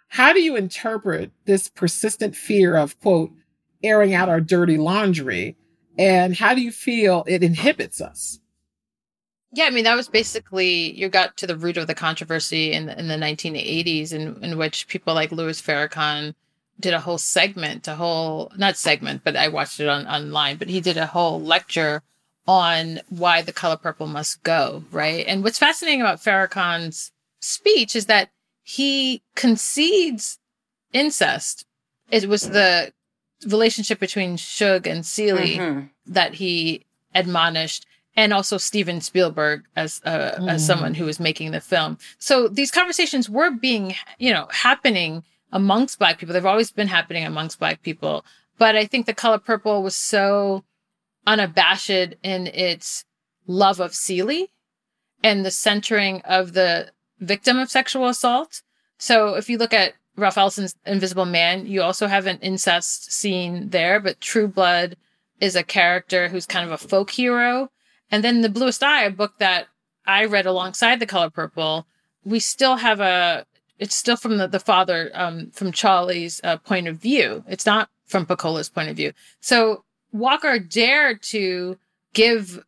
[0.08, 3.32] How do you interpret this persistent fear of, quote,
[3.84, 5.56] airing out our dirty laundry?
[5.98, 8.40] And how do you feel it inhibits us?
[9.54, 12.86] Yeah, I mean that was basically you got to the root of the controversy in
[12.86, 16.36] the, in the 1980s, in in which people like Louis Farrakhan
[16.80, 20.58] did a whole segment, a whole not segment, but I watched it on online.
[20.58, 22.04] But he did a whole lecture
[22.48, 25.26] on why the color purple must go, right?
[25.28, 28.30] And what's fascinating about Farrakhan's speech is that
[28.64, 30.40] he concedes
[30.94, 31.66] incest.
[32.10, 32.94] It was the
[33.46, 35.88] relationship between Shug and Celie mm-hmm.
[36.08, 40.50] that he admonished and also Steven Spielberg as uh, mm.
[40.50, 42.00] as someone who was making the film.
[42.18, 46.34] So these conversations were being, you know, happening amongst black people.
[46.34, 48.26] They've always been happening amongst black people.
[48.58, 50.64] But I think the color purple was so
[51.28, 51.90] unabashed
[52.24, 53.06] in its
[53.46, 54.50] love of Celie
[55.24, 58.64] and the centering of the victim of sexual assault.
[58.98, 63.70] So if you look at Ralph Ellison's Invisible Man, you also have an incest scene
[63.70, 64.98] there, but Trueblood
[65.40, 67.70] is a character who's kind of a folk hero.
[68.10, 69.68] And then The Bluest Eye, a book that
[70.06, 71.86] I read alongside The Color Purple,
[72.26, 73.46] we still have a,
[73.78, 77.44] it's still from the, the father, um, from Cholly's uh, point of view.
[77.48, 79.14] It's not from Pecola's point of view.
[79.40, 81.78] So Walker dared to
[82.14, 82.64] give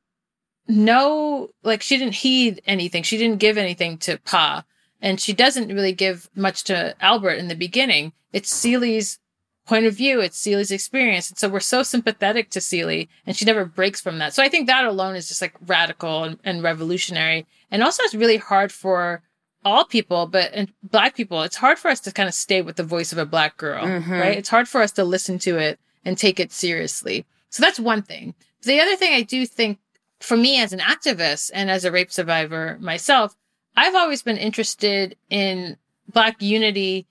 [0.67, 3.01] no, like she didn't heed anything.
[3.01, 4.63] She didn't give anything to Pa.
[5.01, 8.13] And she doesn't really give much to Albert in the beginning.
[8.33, 9.19] It's Celie's
[9.65, 10.19] point of view.
[10.19, 11.29] It's Celie's experience.
[11.29, 14.33] And so we're so sympathetic to Celie and she never breaks from that.
[14.33, 17.45] So I think that alone is just like radical and, and revolutionary.
[17.69, 19.21] And also it's really hard for
[19.63, 22.77] all people, but and black people, it's hard for us to kind of stay with
[22.77, 24.11] the voice of a black girl, mm-hmm.
[24.11, 24.37] right?
[24.37, 27.25] It's hard for us to listen to it and take it seriously.
[27.49, 28.33] So that's one thing.
[28.63, 29.79] The other thing I do think
[30.19, 33.35] for me as an activist and as a rape survivor myself,
[33.75, 35.77] I've always been interested in
[36.11, 37.07] Black unity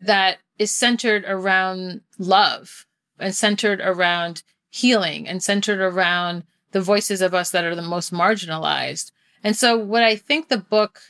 [0.00, 2.86] that is centered around love
[3.18, 8.12] and centered around healing and centered around the voices of us that are the most
[8.12, 9.10] marginalized.
[9.42, 11.00] And so what I think the book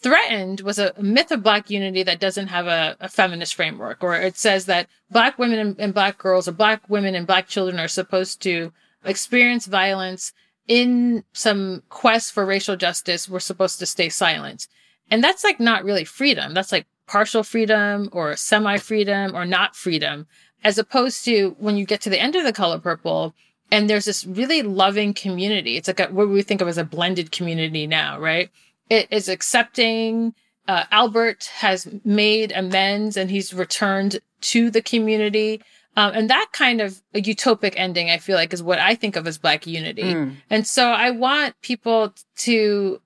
[0.00, 4.14] threatened was a myth of black unity that doesn't have a, a feminist framework, or
[4.14, 7.80] it says that black women and, and, black girls or black women and black children
[7.80, 8.72] are supposed to
[9.04, 10.32] experience violence
[10.68, 13.28] in some quest for racial justice.
[13.28, 14.68] We're supposed to stay silent.
[15.10, 16.54] And that's like not really freedom.
[16.54, 20.26] That's like partial freedom or semi freedom or not freedom,
[20.62, 23.34] as opposed to when you get to the end of the color purple,
[23.70, 25.76] and there's this really loving community.
[25.76, 28.50] It's like a, what we think of as a blended community now, right?
[28.88, 30.34] It is accepting.
[30.66, 35.62] Uh, Albert has made amends and he's returned to the community.
[35.98, 39.16] Um, and that kind of a utopic ending, I feel like, is what I think
[39.16, 40.14] of as Black unity.
[40.14, 40.36] Mm.
[40.48, 43.00] And so I want people to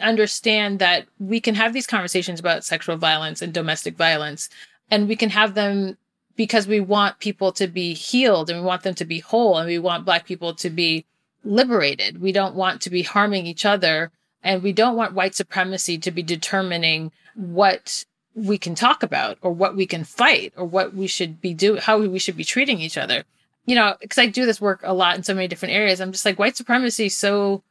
[0.00, 4.48] understand that we can have these conversations about sexual violence and domestic violence,
[4.90, 5.96] and we can have them
[6.34, 9.68] because we want people to be healed and we want them to be whole and
[9.68, 11.06] we want Black people to be
[11.44, 12.20] liberated.
[12.20, 14.10] We don't want to be harming each other
[14.42, 19.52] and we don't want white supremacy to be determining what we can talk about or
[19.52, 22.80] what we can fight or what we should be doing, how we should be treating
[22.80, 23.24] each other.
[23.64, 26.00] You know, because I do this work a lot in so many different areas.
[26.00, 27.62] I'm just like, white supremacy so,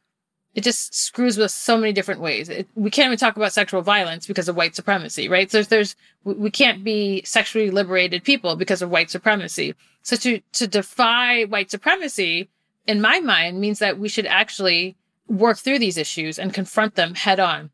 [0.54, 2.48] it just screws with so many different ways.
[2.48, 5.50] It, we can't even talk about sexual violence because of white supremacy, right?
[5.50, 9.74] So there's, we can't be sexually liberated people because of white supremacy.
[10.02, 12.48] So to, to defy white supremacy,
[12.86, 14.96] in my mind, means that we should actually
[15.28, 17.70] work through these issues and confront them head on.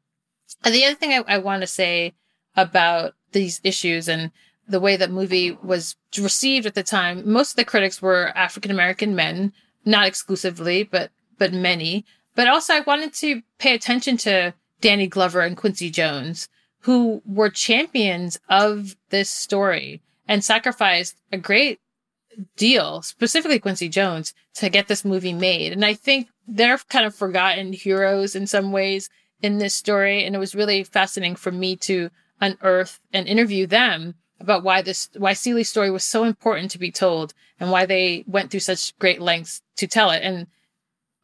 [0.65, 2.15] And the other thing I, I want to say
[2.59, 4.33] about these issues and
[4.69, 8.71] the way that movie was received at the time, most of the critics were African
[8.71, 9.53] American men,
[9.85, 12.05] not exclusively, but but many.
[12.35, 16.49] But also I wanted to pay attention to Danny Glover and Quincy Jones,
[16.81, 21.81] who were champions of this story and sacrificed a great
[22.57, 25.73] deal, specifically Quincy Jones, to get this movie made.
[25.73, 29.09] And I think they're kind of forgotten heroes in some ways
[29.41, 30.25] in this story.
[30.25, 35.09] And it was really fascinating for me to unearth and interview them about why this,
[35.17, 38.97] why Celie's story was so important to be told and why they went through such
[38.99, 40.23] great lengths to tell it.
[40.23, 40.47] And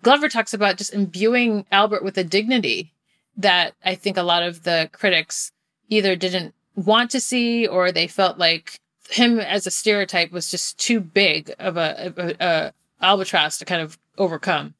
[0.02, 2.92] Glover talks about just imbuing Albert with a dignity
[3.36, 5.52] that I think a lot of the critics
[5.88, 10.78] either didn't want to see or they felt like him as a stereotype was just
[10.78, 14.74] too big of a, a, a albatross to kind of overcome.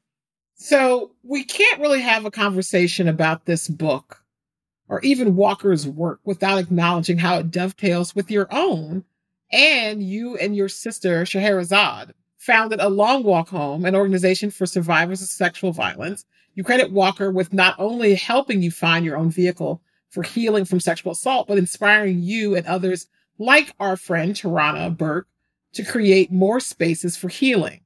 [0.57, 4.24] So we can't really have a conversation about this book
[4.89, 9.05] or even Walker's work without acknowledging how it dovetails with your own
[9.51, 15.23] and you and your sister Scheherazade founded a Long Walk Home, an organization for survivors
[15.23, 16.25] of sexual violence.
[16.55, 20.81] You credit Walker with not only helping you find your own vehicle for healing from
[20.81, 23.07] sexual assault, but inspiring you and others
[23.39, 25.27] like our friend Tarana Burke
[25.73, 27.81] to create more spaces for healing.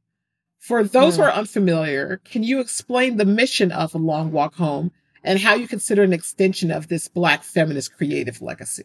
[0.59, 1.39] For those who are hmm.
[1.39, 4.91] unfamiliar, can you explain the mission of A Long Walk Home
[5.25, 8.85] and how you consider an extension of this Black feminist creative legacy?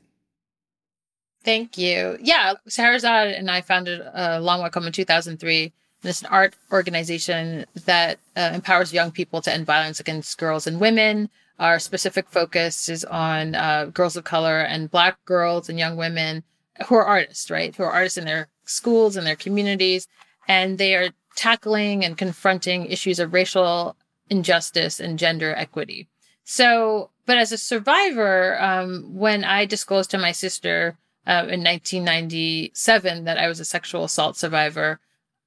[1.43, 2.17] Thank you.
[2.21, 5.63] Yeah, Scheherazade and I founded a Long Walk Home in 2003.
[5.63, 10.67] And it's an art organization that uh, empowers young people to end violence against girls
[10.67, 11.29] and women.
[11.59, 16.43] Our specific focus is on uh, girls of color and Black girls and young women
[16.87, 17.75] who are artists, right?
[17.75, 20.07] Who are artists in their schools and their communities.
[20.47, 23.95] And they are tackling and confronting issues of racial
[24.29, 26.07] injustice and gender equity.
[26.43, 33.23] So, but as a survivor, um, when I disclosed to my sister uh, in 1997
[33.23, 34.99] that I was a sexual assault survivor,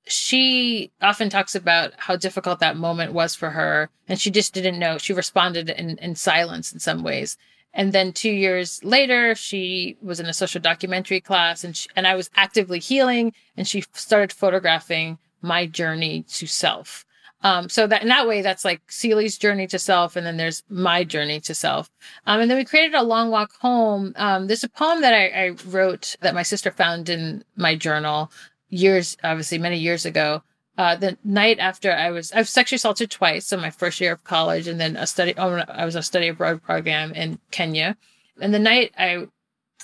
[0.06, 3.90] she often talks about how difficult that moment was for her.
[4.09, 4.98] And she just didn't know.
[4.98, 7.37] She responded in, in silence in some ways.
[7.74, 12.06] And then two years later, she was in a social documentary class and, she, and
[12.06, 17.04] I was actively healing and she started photographing my journey to self.
[17.46, 20.64] Um, so that in that way, that's like Celie's journey to self, and then there's
[20.68, 21.88] my journey to self.
[22.26, 24.14] Um, and then we created a long walk home.
[24.16, 28.32] Um, there's a poem that I, I, wrote that my sister found in my journal
[28.68, 30.42] years, obviously many years ago.
[30.76, 33.46] Uh, the night after I was, I was sexually assaulted twice.
[33.46, 35.32] So my first year of college, and then a study.
[35.38, 37.96] Oh, I was a study abroad program in Kenya.
[38.40, 39.28] And the night I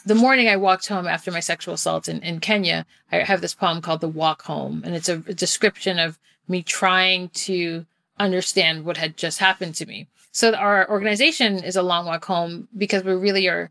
[0.05, 3.55] the morning I walked home after my sexual assault in, in Kenya, I have this
[3.55, 4.83] poem called The Walk Home.
[4.85, 6.19] And it's a description of
[6.53, 7.85] me trying to
[8.19, 10.07] understand what had just happened to me.
[10.31, 13.71] So our organization is a long walk home because we really are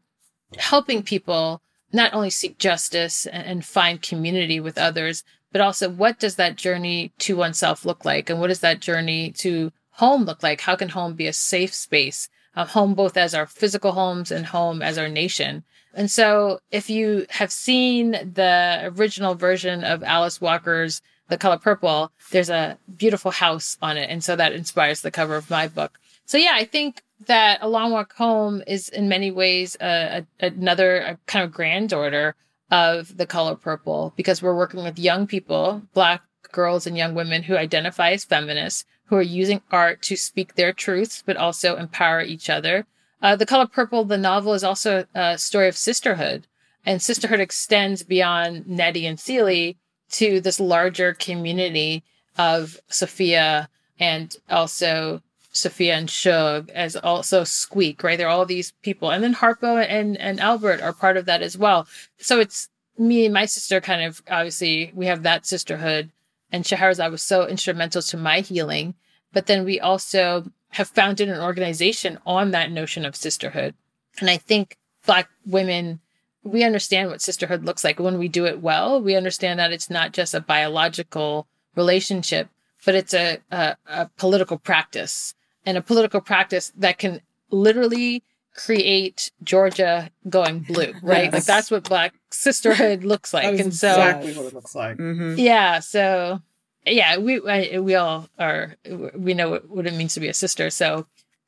[0.58, 1.62] helping people
[1.94, 7.12] not only seek justice and, find community with others, but also what does that journey
[7.20, 8.30] to oneself look like?
[8.30, 10.62] And what does that journey to home look like?
[10.62, 12.30] How can home be a safe space?
[12.56, 15.64] Uh, home both as our physical homes and home as our nation.
[15.94, 22.12] And so if you have seen the original version of Alice Walker's The Color Purple,
[22.32, 24.10] there's a beautiful house on it.
[24.10, 26.00] And so that inspires the cover of my book.
[26.26, 30.46] So yeah, I think that A Long Walk Home is in many ways a, a,
[30.46, 32.36] another a kind of granddaughter
[32.70, 37.44] of The Color Purple because we're working with young people, Black girls and young women
[37.44, 42.22] who identify as feminists, who are using art to speak their truths, but also empower
[42.22, 42.86] each other
[43.22, 46.48] uh, the Color Purple, the novel, is also a story of sisterhood,
[46.86, 49.78] and sisterhood extends beyond Nettie and Celie
[50.12, 52.04] to this larger community
[52.38, 53.70] of Sophia
[54.00, 55.22] and also
[55.52, 58.18] Sophia and Shug as also Squeak, right?
[58.18, 59.12] There are all these people.
[59.12, 61.88] And then Harpo and, and Albert are part of that as well.
[62.18, 66.10] So it's me and my sister kind of obviously we have that sisterhood.
[66.52, 68.96] And Scheherazade was so instrumental to my healing.
[69.34, 73.74] But then we also have founded an organization on that notion of sisterhood.
[74.20, 76.00] And I think Black women,
[76.44, 78.00] we understand what sisterhood looks like.
[78.00, 82.50] When we do it well, we understand that it's not just a biological relationship,
[82.86, 88.24] but it's a, a, a political practice and a political practice that can literally
[88.56, 91.26] create Georgia going blue, right?
[91.26, 91.34] Yes.
[91.34, 93.60] Like that's what Black sisterhood looks like.
[93.60, 94.98] and so exactly what it looks like.
[94.98, 95.36] Mm-hmm.
[95.38, 95.80] Yeah.
[95.80, 96.42] So
[96.86, 98.76] yeah, we we all are
[99.16, 100.70] we know what, what it means to be a sister.
[100.70, 101.06] So,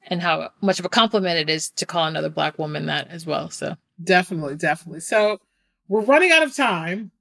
[0.08, 3.25] and how much of a compliment it is to call another black woman that as
[3.25, 3.49] well.
[3.49, 5.00] So definitely, definitely.
[5.02, 5.39] So
[5.88, 7.12] we're running out of time.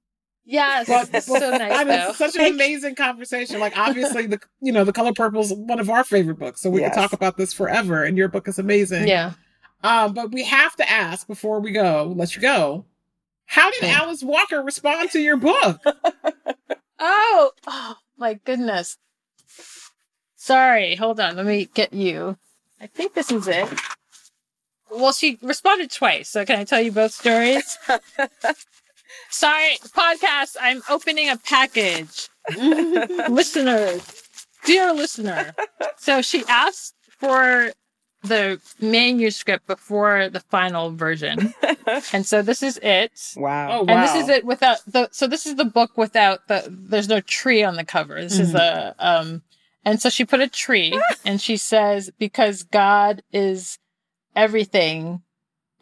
[0.45, 1.85] Yes, but, but so nice.
[1.85, 2.13] Though.
[2.13, 3.59] such an amazing conversation.
[3.59, 6.69] Like obviously, the you know the Color Purple is one of our favorite books, so
[6.69, 6.93] we yes.
[6.93, 8.03] can talk about this forever.
[8.03, 9.07] And your book is amazing.
[9.07, 9.33] Yeah.
[9.83, 12.85] Um, but we have to ask before we go, let you go.
[13.45, 15.81] How did Alice Walker respond to your book?
[16.99, 18.97] oh, oh, my goodness.
[20.37, 21.35] Sorry, hold on.
[21.35, 22.37] Let me get you.
[22.79, 23.67] I think this is it.
[24.95, 26.29] Well, she responded twice.
[26.29, 27.77] So can I tell you both stories?
[29.29, 30.55] Sorry, podcast.
[30.61, 32.29] I'm opening a package.
[33.29, 34.23] Listeners,
[34.65, 35.53] dear listener.
[35.97, 37.71] So she asked for
[38.23, 41.53] the manuscript before the final version.
[42.13, 43.11] and so this is it.
[43.35, 43.79] Wow.
[43.79, 43.93] Oh, wow.
[43.93, 47.19] And this is it without the so this is the book without the there's no
[47.21, 48.21] tree on the cover.
[48.21, 48.43] This mm-hmm.
[48.43, 49.43] is a um
[49.85, 53.77] And so she put a tree and she says, because God is
[54.35, 55.21] everything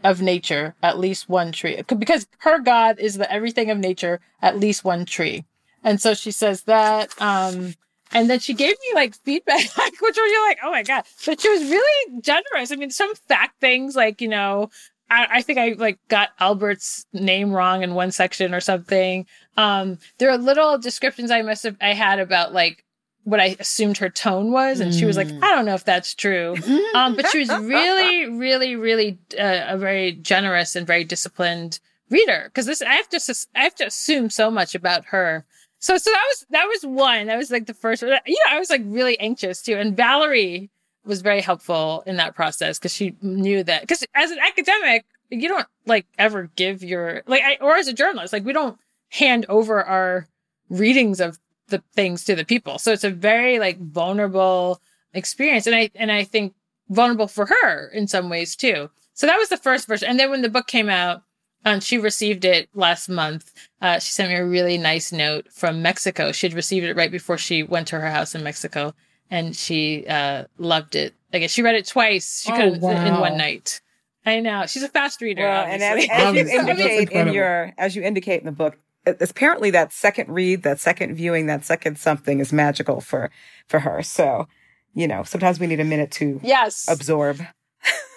[0.03, 1.81] of nature, at least one tree.
[1.87, 5.45] Because her God is the everything of nature, at least one tree.
[5.83, 7.19] And so she says that.
[7.21, 7.75] Um,
[8.11, 9.61] and then she gave me like feedback,
[10.01, 11.03] which were you like, oh my God.
[11.25, 12.71] But she was really generous.
[12.71, 14.69] I mean, some fact things like, you know,
[15.09, 19.25] I, I think I like got Albert's name wrong in one section or something.
[19.57, 22.85] Um, there are little descriptions I must have I had about like
[23.23, 24.99] what I assumed her tone was, and mm.
[24.99, 25.43] she was like, mm.
[25.43, 26.55] "I don't know if that's true,"
[26.95, 32.43] um, but she was really, really, really uh, a very generous and very disciplined reader
[32.45, 35.45] because this I have to I have to assume so much about her.
[35.79, 38.01] So so that was that was one that was like the first.
[38.01, 38.19] You know,
[38.49, 40.69] I was like really anxious too, and Valerie
[41.05, 45.47] was very helpful in that process because she knew that because as an academic you
[45.47, 48.77] don't like ever give your like I, or as a journalist like we don't
[49.09, 50.27] hand over our
[50.69, 51.39] readings of
[51.71, 54.79] the things to the people so it's a very like vulnerable
[55.13, 56.53] experience and i and i think
[56.89, 60.29] vulnerable for her in some ways too so that was the first version and then
[60.29, 61.23] when the book came out
[61.63, 63.53] and um, she received it last month.
[63.81, 66.31] Uh, she sent me a really nice note from Mexico.
[66.31, 68.93] She'd received it right before she went to her house in Mexico
[69.29, 71.13] and she uh, loved it.
[71.33, 72.41] I guess she read it twice.
[72.43, 73.05] She oh, could wow.
[73.05, 73.79] in one night.
[74.25, 75.43] I know she's a fast reader.
[75.43, 79.71] Well, and as, as you indicate in your, as you indicate in the book, apparently
[79.71, 83.31] that second read, that second viewing, that second something is magical for
[83.67, 84.01] for her.
[84.03, 84.47] So,
[84.93, 87.41] you know, sometimes we need a minute to yes absorb.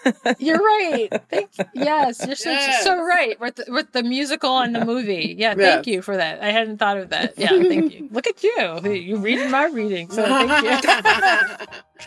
[0.39, 1.09] you're right.
[1.31, 1.65] Thank you.
[1.75, 2.85] Yes, you're so, yes.
[2.85, 5.35] so right with the, with the musical and the movie.
[5.39, 5.75] Yeah, yes.
[5.75, 6.43] thank you for that.
[6.43, 7.35] I hadn't thought of that.
[7.39, 8.09] Yeah, thank you.
[8.11, 8.93] Look at you.
[8.93, 10.11] You reading my reading.
[10.11, 10.51] So thank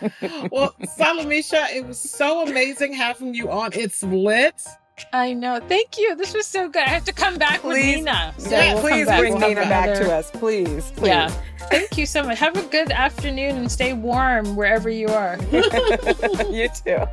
[0.01, 0.49] you.
[0.51, 3.71] well, Salamishah, it was so amazing having you on.
[3.73, 4.61] It's lit.
[5.13, 5.59] I know.
[5.59, 6.15] Thank you.
[6.15, 6.83] This was so good.
[6.83, 8.33] I have to come back please, with Nina.
[8.37, 10.31] So yeah, we'll please bring we'll Nina back to us.
[10.31, 11.07] Please, please.
[11.07, 11.29] Yeah.
[11.69, 12.39] Thank you so much.
[12.39, 15.37] Have a good afternoon and stay warm wherever you are.
[15.51, 17.03] you too.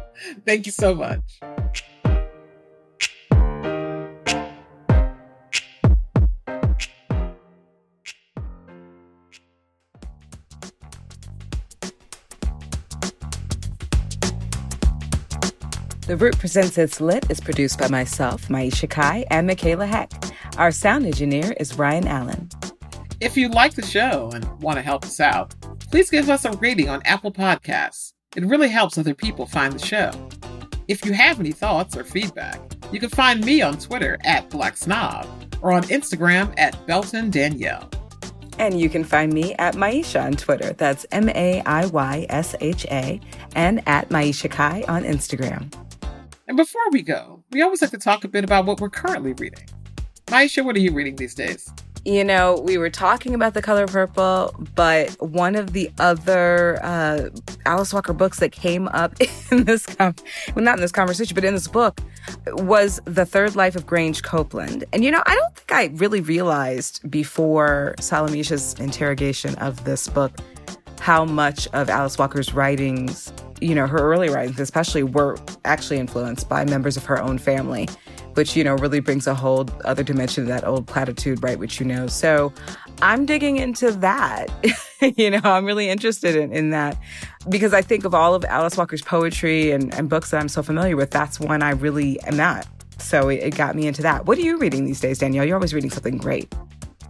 [0.47, 1.85] Thank you so much.
[16.07, 20.13] The Root Presents It's Lit is produced by myself, Maiysha Kai, and Michaela Heck.
[20.59, 22.51] Our sound engineer is Ryan Allen.
[23.21, 25.55] If you like the show and want to help us out,
[25.91, 28.13] please give us a rating on Apple Podcasts.
[28.37, 30.11] It really helps other people find the show.
[30.89, 32.61] If you have any thoughts or feedback,
[32.93, 35.27] you can find me on Twitter at Black Snob
[35.63, 37.89] or on Instagram at Belton Danielle.
[38.59, 40.75] And you can find me at Maiysha on Twitter.
[40.75, 43.19] That's M A I Y S H A,
[43.57, 45.73] and at Maiysha Kai on Instagram.
[46.47, 49.33] And before we go, we always like to talk a bit about what we're currently
[49.33, 49.65] reading.
[50.27, 51.73] Maiysha, what are you reading these days?
[52.05, 57.31] You know, we were talking about The Color Purple, but one of the other uh,
[57.65, 59.15] Alice Walker books that came up
[59.51, 60.15] in this, com-
[60.55, 62.01] well, not in this conversation, but in this book
[62.49, 64.85] was The Third Life of Grange Copeland.
[64.93, 70.33] And, you know, I don't think I really realized before Salamishah's interrogation of this book
[71.01, 73.33] how much of Alice Walker's writings
[73.65, 77.89] you know, her early writings, especially, were actually influenced by members of her own family,
[78.35, 81.59] which, you know, really brings a whole other dimension to that old platitude, right?
[81.59, 82.07] Which you know.
[82.07, 82.53] So
[83.01, 84.51] I'm digging into that.
[85.17, 86.99] you know, I'm really interested in, in that
[87.49, 90.63] because I think of all of Alice Walker's poetry and, and books that I'm so
[90.63, 92.67] familiar with, that's one I really am not.
[92.99, 94.27] So it, it got me into that.
[94.27, 95.45] What are you reading these days, Danielle?
[95.45, 96.55] You're always reading something great.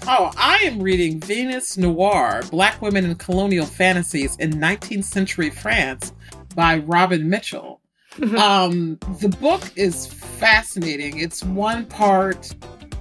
[0.06, 6.12] Oh, I am reading Venus Noire Black Women in Colonial Fantasies in 19th Century France
[6.54, 7.80] by Robin Mitchell.
[8.36, 11.20] um, the book is fascinating.
[11.20, 12.54] It's one part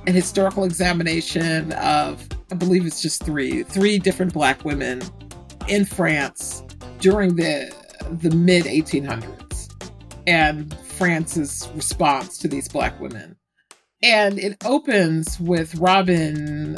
[0.08, 5.02] an historical examination of, I believe it's just three, three different black women
[5.68, 6.64] in France
[7.00, 7.74] during the
[8.12, 9.74] the mid 1800s
[10.26, 13.36] and France's response to these black women.
[14.02, 16.78] And it opens with Robin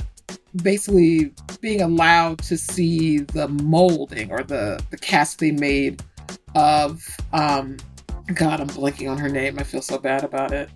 [0.64, 6.02] basically being allowed to see the molding or the, the cast they made
[6.56, 7.78] of um
[8.34, 9.60] God, I'm blanking on her name.
[9.60, 10.70] I feel so bad about it.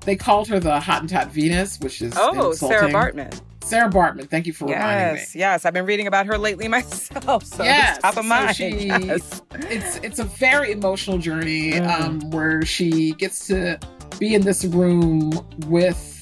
[0.00, 2.78] They called her the Hottentot Venus, which is oh insulting.
[2.78, 3.40] Sarah Bartman.
[3.62, 5.28] Sarah Bartman, thank you for yes, reminding me.
[5.34, 8.52] Yes, I've been reading about her lately myself, so yes, top of so.
[8.52, 9.42] She, yes.
[9.52, 11.86] It's it's a very emotional journey mm.
[11.86, 13.78] um, where she gets to
[14.18, 15.32] be in this room
[15.66, 16.14] with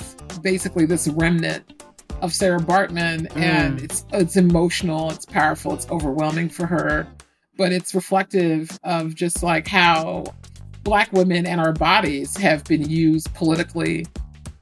[0.42, 1.75] basically this remnant
[2.22, 3.36] of Sarah Bartman, mm.
[3.36, 7.06] and it's it's emotional, it's powerful, it's overwhelming for her
[7.56, 10.24] but it's reflective of just like how
[10.82, 14.06] Black women and our bodies have been used politically,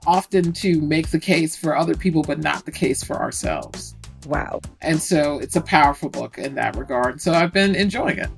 [0.06, 3.94] often to make the case for other people, but not the case for ourselves.
[4.26, 4.60] Wow.
[4.80, 7.20] And so it's a powerful book in that regard.
[7.20, 8.30] So I've been enjoying it.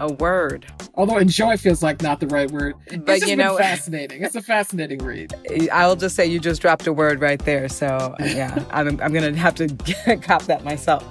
[0.00, 0.66] A word.
[0.94, 2.74] Although enjoy feels like not the right word.
[3.04, 4.22] But you know, fascinating.
[4.22, 5.34] It's a fascinating read.
[5.70, 7.68] I'll just say you just dropped a word right there.
[7.68, 11.06] So yeah, I'm, I'm going to have to cop that myself.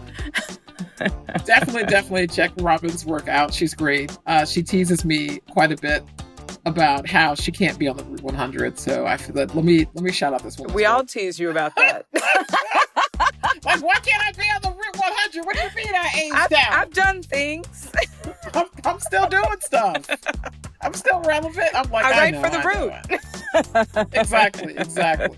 [1.46, 3.54] definitely, definitely check Robin's work out.
[3.54, 4.18] She's great.
[4.26, 6.04] Uh, she teases me quite a bit
[6.66, 8.80] about how she can't be on the Root 100.
[8.80, 10.74] So I feel that let me let me shout out this one.
[10.74, 12.06] We all tease you about that.
[13.66, 15.46] Like, why can't I be on the Root 100?
[15.46, 16.72] What do you mean I aged I've, out?
[16.72, 17.92] I've done things.
[18.54, 20.08] I'm, I'm, still doing stuff.
[20.82, 21.70] I'm still relevant.
[21.74, 24.14] I'm like, I, I write know, for the Root.
[24.14, 25.38] exactly, exactly.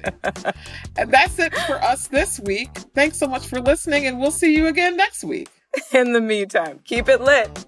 [0.97, 2.69] And that's it for us this week.
[2.93, 5.49] Thanks so much for listening, and we'll see you again next week.
[5.93, 7.65] In the meantime, keep it lit.